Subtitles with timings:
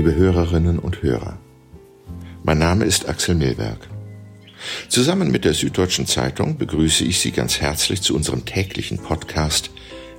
[0.00, 1.38] liebe Hörerinnen und Hörer.
[2.42, 3.86] Mein Name ist Axel Milberg.
[4.88, 9.70] Zusammen mit der Süddeutschen Zeitung begrüße ich Sie ganz herzlich zu unserem täglichen Podcast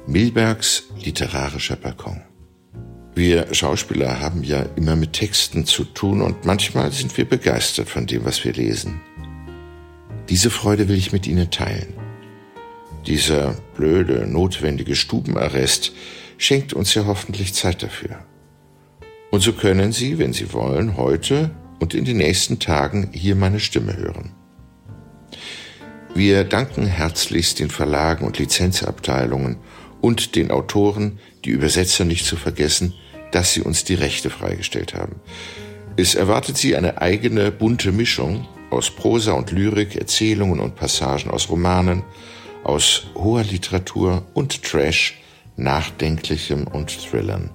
[0.06, 2.22] Milbergs literarischer Balkon.
[3.16, 8.06] Wir Schauspieler haben ja immer mit Texten zu tun und manchmal sind wir begeistert von
[8.06, 9.02] dem, was wir lesen.
[10.30, 11.96] Diese Freude will ich mit Ihnen teilen.
[13.08, 15.92] Dieser blöde, notwendige Stubenarrest
[16.38, 18.24] schenkt uns ja hoffentlich Zeit dafür.
[19.32, 23.60] Und so können Sie, wenn Sie wollen, heute und in den nächsten Tagen hier meine
[23.60, 24.36] Stimme hören.
[26.14, 29.58] Wir danken herzlichst den Verlagen und Lizenzabteilungen
[30.02, 32.94] und den Autoren, die Übersetzer nicht zu vergessen,
[33.32, 35.16] dass sie uns die Rechte freigestellt haben.
[35.96, 41.50] Es erwartet sie eine eigene bunte Mischung aus Prosa und Lyrik, Erzählungen und Passagen aus
[41.50, 42.04] Romanen,
[42.66, 45.22] aus hoher Literatur und Trash,
[45.56, 47.52] Nachdenklichem und Thrillern.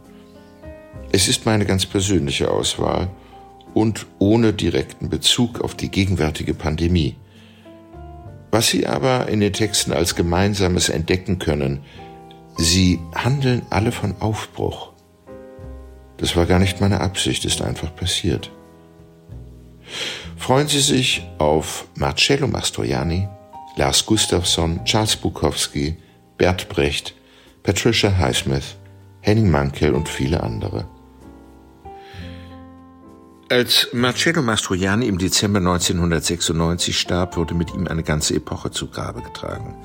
[1.13, 3.09] Es ist meine ganz persönliche Auswahl
[3.75, 7.17] und ohne direkten Bezug auf die gegenwärtige Pandemie.
[8.51, 11.83] Was Sie aber in den Texten als Gemeinsames entdecken können,
[12.57, 14.93] sie handeln alle von Aufbruch.
[16.17, 18.51] Das war gar nicht meine Absicht, ist einfach passiert.
[20.37, 23.29] Freuen Sie sich auf Marcello Mastroianni,
[23.77, 25.97] Lars Gustafsson, Charles Bukowski,
[26.39, 27.15] Bert Brecht,
[27.63, 28.77] Patricia Highsmith,
[29.21, 30.89] Henning Mankell und viele andere.
[33.49, 39.23] Als Marcello Mastroianni im Dezember 1996 starb, wurde mit ihm eine ganze Epoche zu Grabe
[39.23, 39.77] getragen.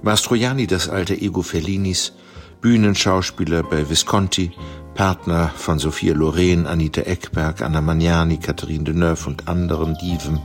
[0.00, 2.14] Mastroianni, das alte Ego Fellinis,
[2.62, 4.52] Bühnenschauspieler bei Visconti,
[4.94, 10.40] Partner von Sophia Loren, Anita Eckberg, Anna Magnani, Catherine Deneuve und anderen Diven,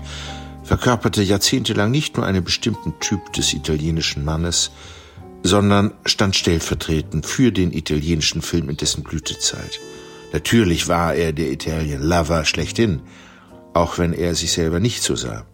[0.64, 4.72] verkörperte jahrzehntelang nicht nur einen bestimmten Typ des italienischen Mannes,
[5.42, 9.80] sondern stand stellvertretend für den italienischen Film in dessen Blütezeit.
[10.34, 13.02] Natürlich war er der Italien Lover schlechthin,
[13.74, 15.46] auch wenn er sich selber nicht so sah.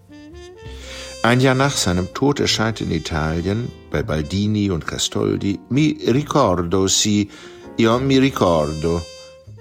[1.24, 7.30] Ein Jahr nach seinem Tod erscheint in Italien bei Baldini und Castoldi Mi ricordo si
[7.78, 9.02] Io mi ricordo.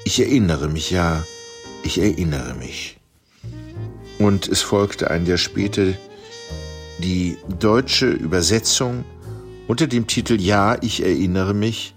[0.04, 1.24] Ich erinnere mich, ja,
[1.82, 2.98] ich erinnere mich.
[4.18, 5.92] Und es folgte ein Jahr später
[6.98, 9.04] die deutsche Übersetzung
[9.66, 11.94] unter dem Titel Ja, ich erinnere mich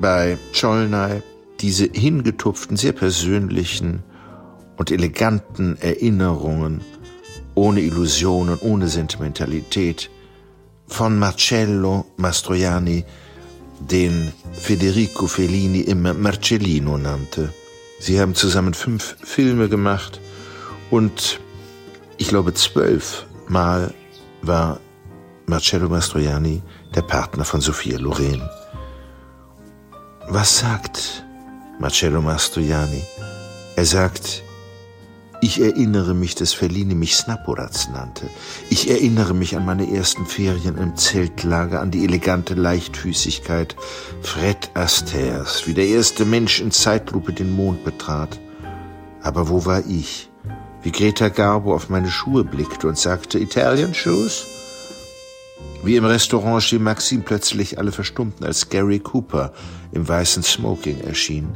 [0.00, 1.22] bei Cholnay
[1.60, 4.02] diese hingetupften, sehr persönlichen
[4.76, 6.82] und eleganten Erinnerungen
[7.54, 10.10] ohne Illusionen, ohne Sentimentalität
[10.86, 13.04] von Marcello Mastroianni
[13.80, 17.52] den Federico Fellini immer Marcellino nannte.
[17.98, 20.20] Sie haben zusammen fünf Filme gemacht
[20.90, 21.40] und
[22.18, 23.94] ich glaube zwölf Mal
[24.42, 24.80] war
[25.46, 26.62] Marcello Mastroianni
[26.94, 28.42] der Partner von Sophia Loren.
[30.28, 31.25] Was sagt
[31.78, 33.02] Marcello Mastroianni?
[33.76, 34.42] Er sagt,
[35.42, 38.30] ich erinnere mich, dass Fellini mich Snaporaz nannte.
[38.70, 43.76] Ich erinnere mich an meine ersten Ferien im Zeltlager, an die elegante Leichtfüßigkeit
[44.22, 48.40] Fred Astairs, wie der erste Mensch in Zeitlupe den Mond betrat.
[49.22, 50.30] Aber wo war ich?
[50.82, 54.46] Wie Greta Garbo auf meine Schuhe blickte und sagte, Italian Shoes?
[55.82, 59.52] Wie im Restaurant Chez Maxime plötzlich alle verstummten, als Gary Cooper
[59.92, 61.54] im weißen Smoking erschien.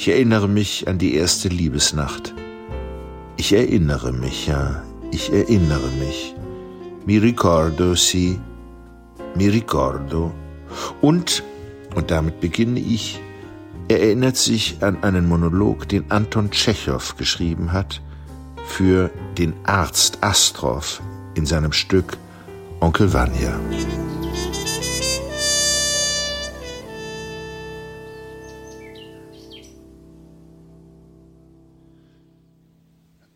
[0.00, 2.32] Ich erinnere mich an die erste Liebesnacht.
[3.36, 6.36] Ich erinnere mich, ja, ich erinnere mich.
[7.04, 8.38] Mi ricordo, si,
[9.34, 10.30] mi ricordo.
[11.00, 11.42] Und,
[11.96, 13.20] und damit beginne ich,
[13.88, 18.00] er erinnert sich an einen Monolog, den Anton Tschechow geschrieben hat,
[18.68, 21.02] für den Arzt Astrov
[21.34, 22.16] in seinem Stück
[22.78, 23.58] Onkel Vanya.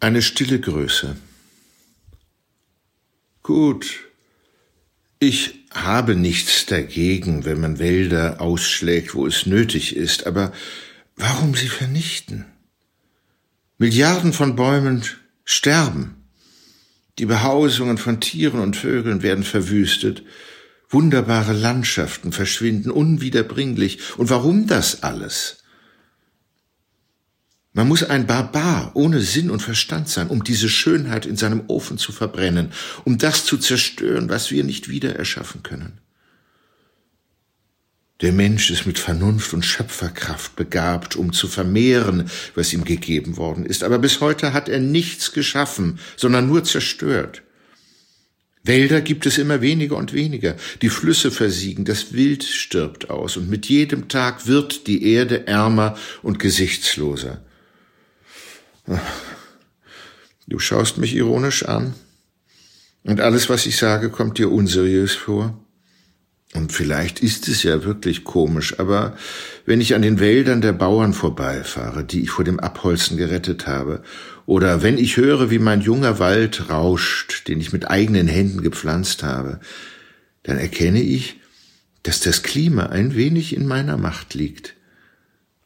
[0.02, 1.14] Eine stille Größe.
[3.44, 4.00] Gut,
[5.20, 10.52] ich habe nichts dagegen, wenn man Wälder ausschlägt, wo es nötig ist, aber
[11.14, 12.46] warum sie vernichten?
[13.78, 15.04] Milliarden von Bäumen
[15.44, 16.24] sterben.
[17.20, 20.24] Die Behausungen von Tieren und Vögeln werden verwüstet.
[20.90, 24.00] Wunderbare Landschaften verschwinden unwiederbringlich.
[24.18, 25.61] Und warum das alles?
[27.74, 31.96] Man muss ein Barbar ohne Sinn und Verstand sein, um diese Schönheit in seinem Ofen
[31.96, 32.72] zu verbrennen,
[33.04, 35.98] um das zu zerstören, was wir nicht wieder erschaffen können.
[38.20, 43.64] Der Mensch ist mit Vernunft und Schöpferkraft begabt, um zu vermehren, was ihm gegeben worden
[43.64, 47.42] ist, aber bis heute hat er nichts geschaffen, sondern nur zerstört.
[48.62, 53.48] Wälder gibt es immer weniger und weniger, die Flüsse versiegen, das Wild stirbt aus, und
[53.48, 57.42] mit jedem Tag wird die Erde ärmer und gesichtsloser.
[60.46, 61.94] Du schaust mich ironisch an.
[63.04, 65.58] Und alles, was ich sage, kommt dir unseriös vor.
[66.54, 69.16] Und vielleicht ist es ja wirklich komisch, aber
[69.64, 74.02] wenn ich an den Wäldern der Bauern vorbeifahre, die ich vor dem Abholzen gerettet habe,
[74.44, 79.22] oder wenn ich höre, wie mein junger Wald rauscht, den ich mit eigenen Händen gepflanzt
[79.22, 79.60] habe,
[80.42, 81.40] dann erkenne ich,
[82.02, 84.74] dass das Klima ein wenig in meiner Macht liegt.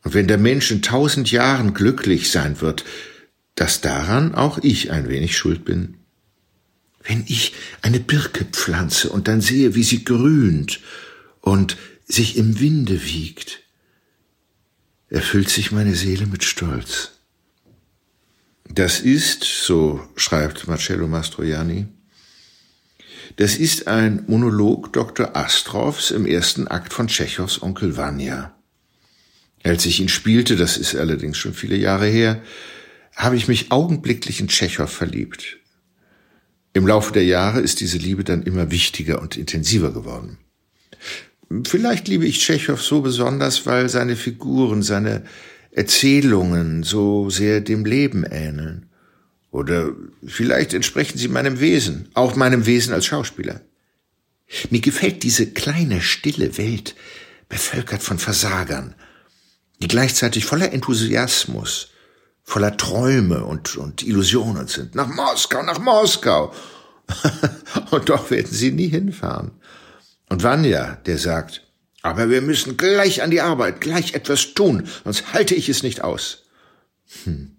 [0.07, 2.85] Und wenn der Mensch in tausend Jahren glücklich sein wird,
[3.57, 5.97] dass daran auch ich ein wenig schuld bin.
[7.03, 10.79] Wenn ich eine Birke pflanze und dann sehe, wie sie grünt
[11.41, 11.77] und
[12.07, 13.65] sich im Winde wiegt,
[15.09, 17.11] erfüllt sich meine Seele mit Stolz.
[18.69, 21.89] Das ist, so schreibt Marcello Mastroianni,
[23.39, 25.35] das ist ein Monolog Dr.
[25.35, 28.56] Astrovs im ersten Akt von Tschechows Onkel Vanya.
[29.67, 32.41] Als ich ihn spielte, das ist allerdings schon viele Jahre her,
[33.17, 35.57] habe ich mich augenblicklich in Tschechow verliebt.
[36.73, 40.39] Im Laufe der Jahre ist diese Liebe dann immer wichtiger und intensiver geworden.
[41.65, 45.25] Vielleicht liebe ich Tschechow so besonders, weil seine Figuren, seine
[45.73, 48.87] Erzählungen so sehr dem Leben ähneln.
[49.51, 49.91] Oder
[50.25, 53.63] vielleicht entsprechen sie meinem Wesen, auch meinem Wesen als Schauspieler.
[54.71, 56.95] Mir gefällt diese kleine, stille Welt,
[57.49, 58.95] bevölkert von Versagern,
[59.81, 61.89] die gleichzeitig voller Enthusiasmus,
[62.43, 64.95] voller Träume und, und Illusionen sind.
[64.95, 66.55] Nach Moskau, nach Moskau.
[67.91, 69.53] und doch werden sie nie hinfahren.
[70.29, 71.63] Und Vanya, der sagt,
[72.03, 76.03] aber wir müssen gleich an die Arbeit, gleich etwas tun, sonst halte ich es nicht
[76.03, 76.45] aus.
[77.25, 77.57] Hm.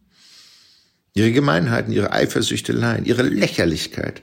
[1.13, 4.21] Ihre Gemeinheiten, ihre Eifersüchteleien, ihre Lächerlichkeit.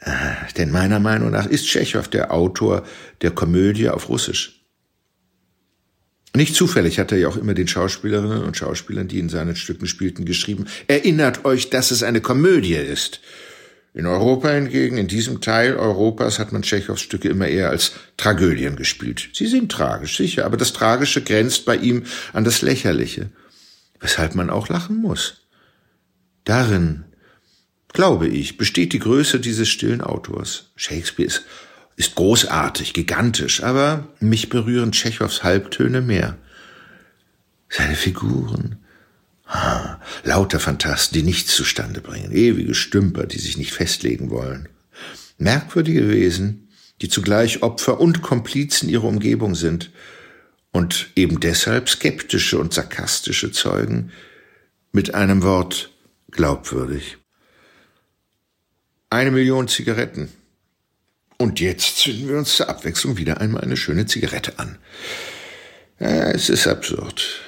[0.00, 2.84] Ah, denn meiner Meinung nach ist Tschechow der Autor
[3.22, 4.63] der Komödie auf Russisch.
[6.36, 9.86] Nicht zufällig hat er ja auch immer den Schauspielerinnen und Schauspielern, die in seinen Stücken
[9.86, 13.20] spielten, geschrieben, erinnert euch, dass es eine Komödie ist.
[13.92, 18.74] In Europa hingegen, in diesem Teil Europas, hat man Tschechows Stücke immer eher als Tragödien
[18.74, 19.28] gespielt.
[19.32, 22.02] Sie sind tragisch, sicher, aber das Tragische grenzt bei ihm
[22.32, 23.30] an das Lächerliche,
[24.00, 25.42] weshalb man auch lachen muss.
[26.42, 27.04] Darin,
[27.92, 30.72] glaube ich, besteht die Größe dieses stillen Autors.
[30.74, 31.44] Shakespeare ist
[31.96, 36.36] ist großartig, gigantisch, aber mich berühren Tschechows Halbtöne mehr.
[37.68, 38.78] Seine Figuren.
[39.46, 44.68] Ah, lauter Phantasten, die nichts zustande bringen, ewige Stümper, die sich nicht festlegen wollen.
[45.38, 46.68] Merkwürdige Wesen,
[47.00, 49.90] die zugleich Opfer und Komplizen ihrer Umgebung sind
[50.72, 54.10] und eben deshalb skeptische und sarkastische Zeugen
[54.92, 55.90] mit einem Wort
[56.30, 57.18] glaubwürdig.
[59.10, 60.32] Eine Million Zigaretten,
[61.38, 64.78] und jetzt zünden wir uns zur Abwechslung wieder einmal eine schöne Zigarette an.
[65.98, 67.40] Ja, es ist absurd.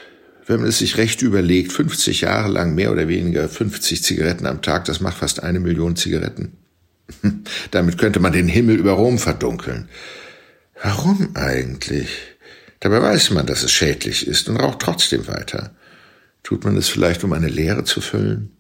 [0.47, 4.63] Wenn man es sich recht überlegt, 50 Jahre lang mehr oder weniger 50 Zigaretten am
[4.63, 6.53] Tag, das macht fast eine Million Zigaretten.
[7.73, 9.89] Damit könnte man den Himmel über Rom verdunkeln.
[10.83, 12.09] Warum eigentlich?
[12.81, 15.75] Dabei weiß man, dass es schädlich ist und raucht trotzdem weiter.
[16.43, 18.56] Tut man es vielleicht, um eine Leere zu füllen?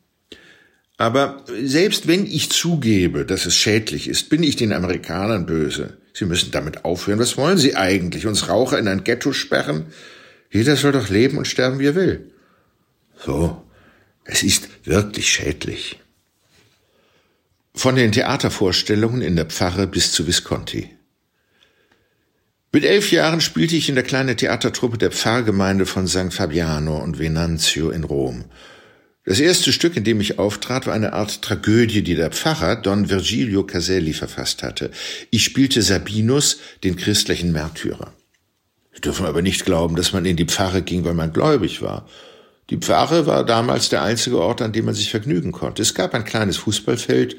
[0.96, 5.98] Aber selbst wenn ich zugebe, dass es schädlich ist, bin ich den Amerikanern böse.
[6.14, 7.18] Sie müssen damit aufhören.
[7.18, 8.26] Was wollen sie eigentlich?
[8.26, 9.86] Uns Raucher in ein Ghetto sperren?
[10.50, 12.30] Jeder soll doch leben und sterben, wie er will.
[13.24, 13.62] So,
[14.24, 16.00] es ist wirklich schädlich.
[17.74, 20.90] Von den Theatervorstellungen in der Pfarre bis zu Visconti.
[22.72, 26.32] Mit elf Jahren spielte ich in der kleinen Theatertruppe der Pfarrgemeinde von St.
[26.32, 28.46] Fabiano und Venanzio in Rom
[29.26, 33.10] das erste Stück, in dem ich auftrat, war eine Art Tragödie, die der Pfarrer Don
[33.10, 34.92] Virgilio Caselli verfasst hatte.
[35.30, 38.12] Ich spielte Sabinus, den christlichen Märtyrer.
[38.94, 42.08] Sie dürfen aber nicht glauben, dass man in die Pfarre ging, weil man gläubig war.
[42.70, 45.82] Die Pfarre war damals der einzige Ort, an dem man sich vergnügen konnte.
[45.82, 47.36] Es gab ein kleines Fußballfeld,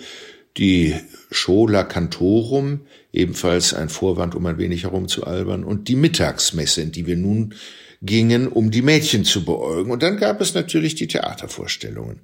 [0.58, 0.96] die
[1.32, 2.82] Schola Cantorum,
[3.14, 7.54] ebenfalls ein Vorwand, um ein wenig herumzualbern, und die Mittagsmesse, in die wir nun
[8.02, 9.92] gingen, um die Mädchen zu beäugen.
[9.92, 12.20] Und dann gab es natürlich die Theatervorstellungen.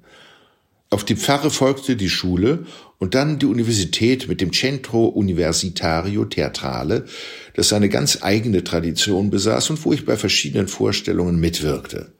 [0.90, 2.66] Auf die Pfarre folgte die Schule
[2.98, 7.06] und dann die Universität mit dem Centro Universitario Theatrale,
[7.54, 12.12] das seine ganz eigene Tradition besaß und wo ich bei verschiedenen Vorstellungen mitwirkte.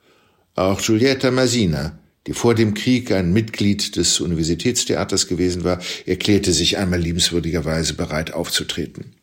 [0.55, 6.77] Auch Giulietta Masina, die vor dem Krieg ein Mitglied des Universitätstheaters gewesen war, erklärte sich
[6.77, 9.13] einmal liebenswürdigerweise bereit aufzutreten.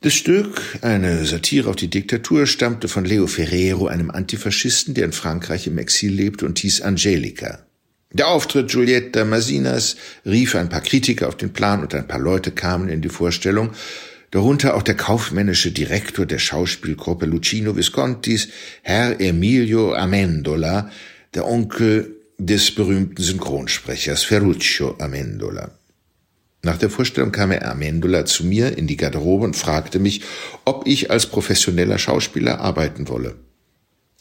[0.00, 5.12] Das Stück, eine Satire auf die Diktatur, stammte von Leo Ferrero, einem Antifaschisten, der in
[5.12, 7.66] Frankreich im Exil lebte und hieß Angelica.
[8.12, 12.52] Der Auftritt Giulietta Masinas rief ein paar Kritiker auf den Plan und ein paar Leute
[12.52, 13.70] kamen in die Vorstellung,
[14.30, 18.50] darunter auch der kaufmännische Direktor der Schauspielgruppe Lucino Viscontis,
[18.82, 20.92] Herr Emilio Amendola,
[21.34, 25.72] der Onkel des berühmten Synchronsprechers Ferruccio Amendola.
[26.62, 30.22] Nach der Vorstellung kam Herr Amendola zu mir in die Garderobe und fragte mich,
[30.64, 33.36] ob ich als professioneller Schauspieler arbeiten wolle.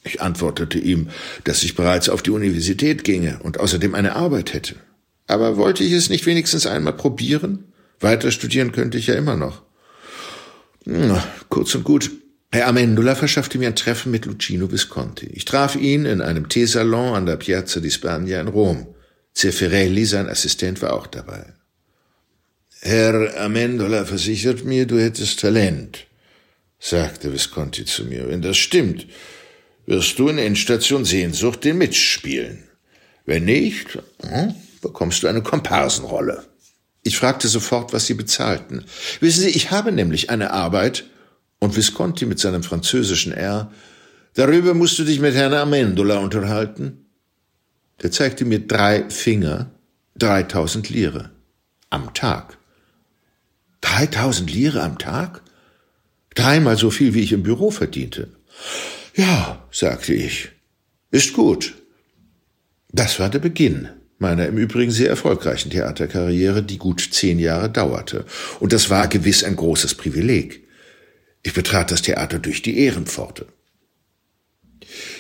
[0.04, 1.10] Ich antwortete ihm,
[1.44, 4.76] dass ich bereits auf die Universität ginge und außerdem eine Arbeit hätte.
[5.26, 7.66] Aber wollte ich es nicht wenigstens einmal probieren?
[8.00, 9.64] Weiter studieren könnte ich ja immer noch.
[10.86, 12.12] Na, kurz und gut.
[12.52, 15.26] Herr Amendola verschaffte mir ein Treffen mit Lucino Visconti.
[15.26, 18.88] Ich traf ihn in einem Teesalon an der Piazza di Spagna in Rom.
[19.34, 21.57] Zeffirelli, sein Assistent, war auch dabei.
[22.82, 26.06] Herr Amendola versichert mir, du hättest Talent,
[26.80, 28.28] sagte Visconti zu mir.
[28.30, 29.08] Wenn das stimmt,
[29.86, 32.64] wirst du in Endstation Sehnsucht den mitspielen.
[33.26, 36.46] Wenn nicht, hm, bekommst du eine Komparsenrolle.
[37.04, 38.86] Ich fragte sofort, was sie bezahlten.
[39.22, 41.06] Wissen Sie, ich habe nämlich eine Arbeit,
[41.60, 43.72] und Visconti mit seinem französischen R,
[44.36, 47.06] darüber musst du dich mit Herrn Amendola unterhalten.
[48.02, 49.72] Der zeigte mir drei Finger,
[50.16, 51.32] dreitausend Lire.
[51.90, 52.58] Am Tag.
[53.82, 55.42] Dreitausend Lire am Tag?
[56.36, 58.30] Dreimal so viel, wie ich im Büro verdiente.
[59.16, 60.50] Ja, sagte ich.
[61.12, 61.76] Ist gut.
[62.92, 68.26] Das war der Beginn meiner im Übrigen sehr erfolgreichen Theaterkarriere, die gut zehn Jahre dauerte.
[68.60, 70.68] Und das war gewiss ein großes Privileg.
[71.44, 73.46] Ich betrat das Theater durch die Ehrenpforte.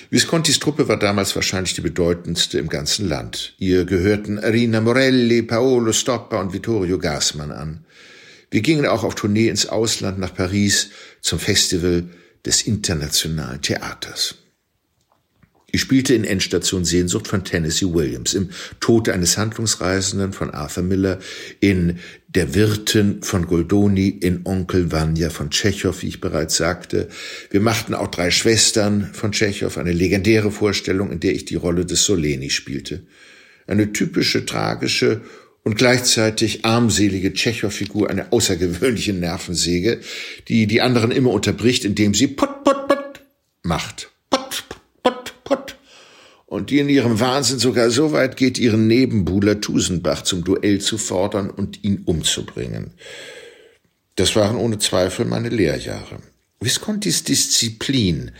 [0.09, 3.53] Viscontis Truppe war damals wahrscheinlich die bedeutendste im ganzen Land.
[3.57, 7.85] Ihr gehörten Rina Morelli, Paolo Stoppa und Vittorio Gassmann an.
[8.49, 10.89] Wir gingen auch auf Tournee ins Ausland nach Paris
[11.21, 12.09] zum Festival
[12.45, 14.35] des Internationalen Theaters.
[15.69, 18.49] Ich spielte in Endstation Sehnsucht von Tennessee Williams, im
[18.79, 21.19] Tod eines Handlungsreisenden von Arthur Miller,
[21.59, 21.99] in
[22.29, 27.09] Der Wirten von Goldoni, in Onkel Vanya von Tschechow, wie ich bereits sagte.
[27.51, 31.85] Wir machten auch drei Schwestern von Tschechow, eine legendäre Vorstellung, in der ich die Rolle
[31.85, 33.05] des Soleni spielte.
[33.67, 35.21] Eine typische, tragische
[35.67, 39.99] und gleichzeitig armselige Tschechow-Figur, eine außergewöhnliche Nervensäge,
[40.47, 43.21] die die anderen immer unterbricht, indem sie put, put, put
[43.63, 44.09] macht.
[44.29, 44.63] Put,
[45.03, 45.75] put, put.
[46.45, 50.97] Und die in ihrem Wahnsinn sogar so weit geht, ihren Nebenbuhler Tusenbach zum Duell zu
[50.97, 52.91] fordern und ihn umzubringen.
[54.15, 56.19] Das waren ohne Zweifel meine Lehrjahre.
[56.61, 58.31] Viscontis Disziplin,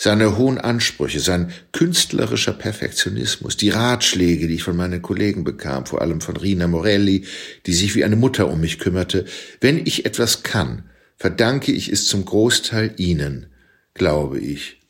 [0.00, 6.00] seine hohen Ansprüche, sein künstlerischer Perfektionismus, die Ratschläge, die ich von meinen Kollegen bekam, vor
[6.00, 7.26] allem von Rina Morelli,
[7.66, 9.24] die sich wie eine Mutter um mich kümmerte.
[9.60, 13.46] Wenn ich etwas kann, verdanke ich es zum Großteil Ihnen,
[13.92, 14.80] glaube ich.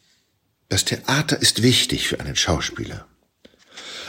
[0.69, 3.07] Das Theater ist wichtig für einen Schauspieler.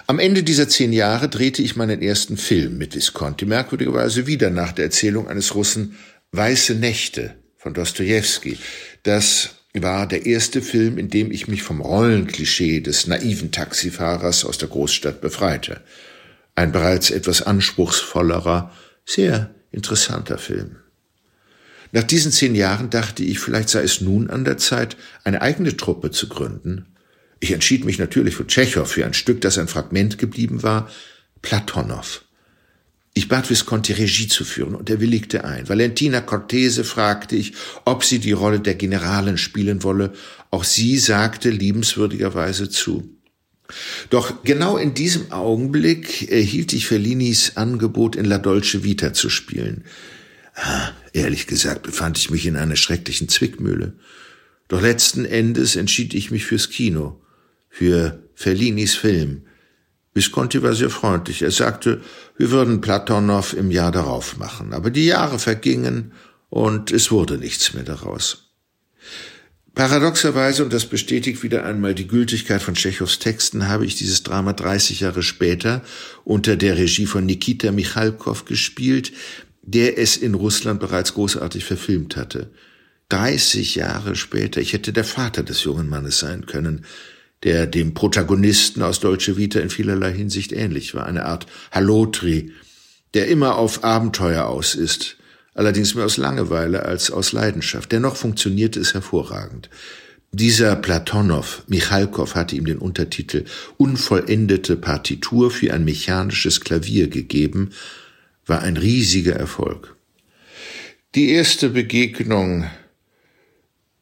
[0.06, 4.74] Am Ende dieser zehn Jahre drehte ich meinen ersten Film mit Visconti, merkwürdigerweise wieder nach
[4.74, 5.96] der Erzählung eines Russen
[6.32, 8.58] Weiße Nächte von Dostojewski,
[9.04, 14.58] das war der erste Film, in dem ich mich vom Rollenklischee des naiven Taxifahrers aus
[14.58, 15.82] der Großstadt befreite.
[16.56, 18.74] Ein bereits etwas anspruchsvollerer,
[19.06, 20.78] sehr interessanter Film.
[21.92, 25.76] Nach diesen zehn Jahren dachte ich, vielleicht sei es nun an der Zeit, eine eigene
[25.76, 26.96] Truppe zu gründen.
[27.40, 30.90] Ich entschied mich natürlich für Tschechow, für ein Stück, das ein Fragment geblieben war,
[31.42, 32.24] Platonow.
[33.20, 35.68] Ich bat Visconti Regie zu führen und er willigte ein.
[35.68, 37.52] Valentina Cortese fragte ich,
[37.84, 40.14] ob sie die Rolle der Generalin spielen wolle.
[40.52, 43.14] Auch sie sagte liebenswürdigerweise zu.
[44.10, 49.84] Doch genau in diesem Augenblick erhielt ich Fellinis Angebot, in La Dolce Vita zu spielen.
[50.56, 53.96] Ah, ehrlich gesagt befand ich mich in einer schrecklichen Zwickmühle.
[54.70, 57.22] Doch letzten Endes entschied ich mich fürs Kino,
[57.68, 59.42] für Fellinis Film,
[60.20, 61.42] Visconti war sehr freundlich.
[61.44, 62.02] Er sagte,
[62.38, 64.74] wir würden Platonow im Jahr darauf machen.
[64.74, 66.12] Aber die Jahre vergingen
[66.50, 68.52] und es wurde nichts mehr daraus.
[69.76, 74.52] Paradoxerweise, und das bestätigt wieder einmal die Gültigkeit von Tschechows Texten, habe ich dieses Drama
[74.52, 75.84] 30 Jahre später
[76.26, 79.14] unter der Regie von Nikita Michalkov gespielt,
[79.62, 82.52] der es in Russland bereits großartig verfilmt hatte.
[83.08, 86.84] 30 Jahre später, ich hätte der Vater des jungen Mannes sein können,
[87.44, 92.52] der dem Protagonisten aus Dolce Vita in vielerlei Hinsicht ähnlich war, eine Art Halotri,
[93.14, 95.18] der immer auf Abenteuer aus ist,
[95.54, 97.92] allerdings mehr aus Langeweile als aus Leidenschaft.
[97.92, 99.70] Dennoch funktionierte es hervorragend.
[100.32, 103.46] Dieser Platonow, Michalkow hatte ihm den Untertitel
[103.78, 107.72] Unvollendete Partitur für ein mechanisches Klavier gegeben,
[108.46, 109.96] war ein riesiger Erfolg.
[111.16, 112.70] Die erste Begegnung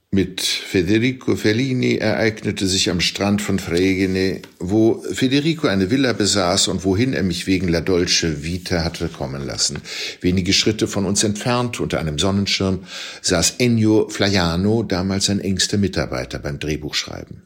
[0.09, 6.85] mit Federico Fellini ereignete sich am Strand von Fregene, wo Federico eine Villa besaß und
[6.85, 9.81] wohin er mich wegen La Dolce Vita hatte kommen lassen.
[10.21, 12.85] Wenige Schritte von uns entfernt, unter einem Sonnenschirm,
[13.21, 17.43] saß Ennio Flaiano, damals sein engster Mitarbeiter beim Drehbuchschreiben.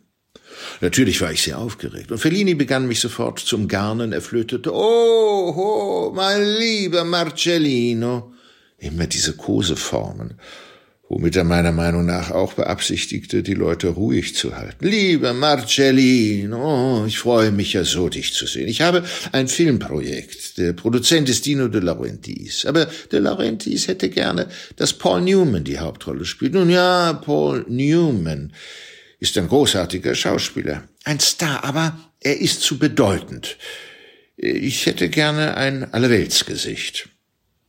[0.82, 2.12] Natürlich war ich sehr aufgeregt.
[2.12, 4.14] Und Fellini begann mich sofort zum Garnen.
[4.14, 8.34] Er flötete, oh, oh, mein lieber Marcellino.
[8.78, 10.36] Immer diese Koseformen
[11.12, 14.88] womit er meiner Meinung nach auch beabsichtigte, die Leute ruhig zu halten.
[14.88, 18.70] Lieber Marcellino, oh, ich freue mich ja so, dich zu sehen.
[18.70, 19.04] Ich habe
[19.34, 20.58] ein Filmprojekt.
[20.58, 22.66] Der Produzent ist Dino de Laurentiis.
[22.66, 26.54] Aber de Laurentiis hätte gerne, dass Paul Newman die Hauptrolle spielt.
[26.54, 28.54] Nun ja, Paul Newman
[29.20, 30.86] ist ein großartiger Schauspieler.
[31.04, 33.58] Ein Star, aber er ist zu bedeutend.
[34.38, 37.10] Ich hätte gerne ein Allerweltsgesicht.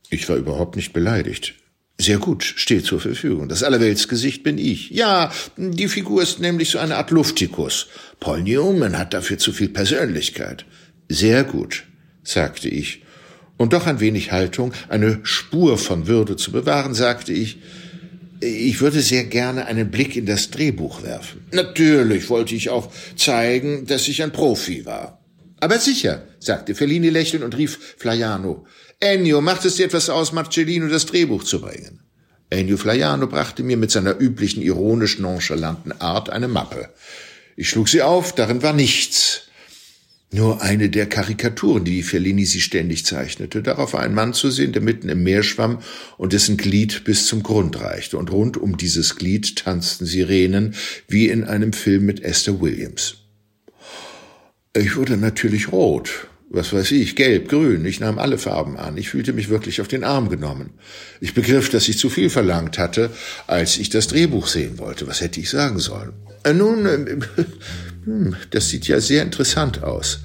[0.09, 1.55] Ich war überhaupt nicht beleidigt.
[1.99, 3.47] Sehr gut, steht zur Verfügung.
[3.49, 4.89] Das Allerweltsgesicht bin ich.
[4.89, 7.87] Ja, die Figur ist nämlich so eine Art Luftikus.
[8.19, 10.65] Paul Newman hat dafür zu viel Persönlichkeit.
[11.07, 11.83] Sehr gut,
[12.23, 13.03] sagte ich.
[13.57, 17.59] Und doch ein wenig Haltung, eine Spur von Würde zu bewahren, sagte ich,
[18.41, 21.45] ich würde sehr gerne einen Blick in das Drehbuch werfen.
[21.51, 25.23] Natürlich wollte ich auch zeigen, dass ich ein Profi war.
[25.61, 28.65] Aber sicher, sagte Fellini lächelnd und rief Flaiano.
[29.03, 31.99] Ennio, macht es dir etwas aus, Marcellino das Drehbuch zu bringen?
[32.49, 36.87] Ennio Flaiano brachte mir mit seiner üblichen ironisch nonchalanten Art eine Mappe.
[37.57, 39.41] Ich schlug sie auf, darin war nichts.
[40.31, 43.61] Nur eine der Karikaturen, die Fellini sie ständig zeichnete.
[43.61, 45.79] Darauf war ein Mann zu sehen, der mitten im Meer schwamm
[46.17, 48.17] und dessen Glied bis zum Grund reichte.
[48.17, 50.75] Und rund um dieses Glied tanzten Sirenen,
[51.09, 53.15] wie in einem Film mit Esther Williams.
[54.73, 58.95] Ich wurde natürlich rot was weiß ich, gelb, grün, ich nahm alle Farben an.
[58.95, 60.69] Ich fühlte mich wirklich auf den Arm genommen.
[61.19, 63.09] Ich begriff, dass ich zu viel verlangt hatte,
[63.47, 65.07] als ich das Drehbuch sehen wollte.
[65.07, 66.13] Was hätte ich sagen sollen?
[66.43, 67.17] Äh, nun, äh,
[68.05, 70.19] hm, das sieht ja sehr interessant aus.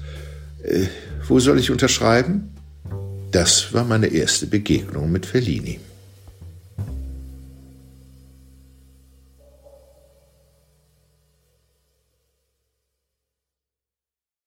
[0.63, 0.85] Äh,
[1.27, 2.51] wo soll ich unterschreiben?
[3.31, 5.79] Das war meine erste Begegnung mit Fellini.